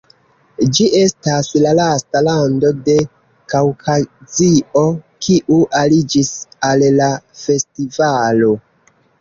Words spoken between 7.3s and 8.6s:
festivalo.